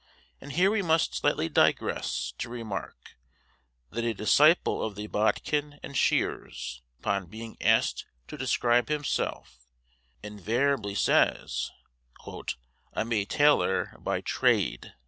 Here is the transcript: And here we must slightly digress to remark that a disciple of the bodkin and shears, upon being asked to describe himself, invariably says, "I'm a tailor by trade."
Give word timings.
And 0.41 0.53
here 0.53 0.71
we 0.71 0.81
must 0.81 1.13
slightly 1.13 1.47
digress 1.47 2.33
to 2.39 2.49
remark 2.49 3.17
that 3.91 4.03
a 4.03 4.15
disciple 4.15 4.83
of 4.83 4.95
the 4.95 5.05
bodkin 5.05 5.79
and 5.83 5.95
shears, 5.95 6.81
upon 6.99 7.27
being 7.27 7.55
asked 7.61 8.07
to 8.27 8.35
describe 8.35 8.87
himself, 8.89 9.59
invariably 10.23 10.95
says, 10.95 11.69
"I'm 12.95 13.13
a 13.13 13.25
tailor 13.25 13.95
by 13.99 14.21
trade." 14.21 14.95